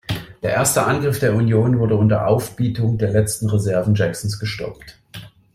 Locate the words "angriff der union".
0.85-1.77